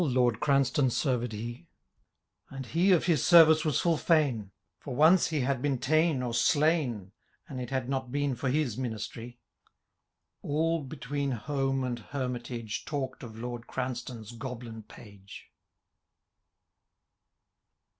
[0.01, 1.67] But well Lord Cranstoun served he:
[2.49, 6.33] And he of his service was full fain; For once he had been ta*en or
[6.33, 7.11] slain.
[7.47, 9.37] An it had not been for his ministry.
[10.41, 15.27] All between Home and Hermitage, Talk'd of Lord Cranstoun's Goblin Pagn.